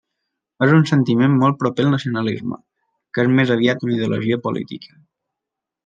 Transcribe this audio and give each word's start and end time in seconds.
És 0.67 0.71
un 0.77 0.85
sentiment 0.91 1.35
molt 1.41 1.59
proper 1.65 1.85
al 1.87 1.93
nacionalisme, 1.95 2.59
que 3.17 3.27
és 3.27 3.33
més 3.41 3.55
aviat 3.59 3.89
una 3.89 3.97
ideologia 3.99 4.45
política. 4.49 4.99